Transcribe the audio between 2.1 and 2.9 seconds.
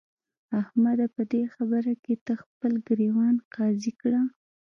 ته خپل